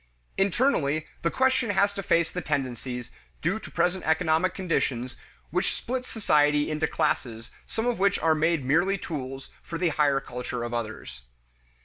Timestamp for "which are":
7.99-8.33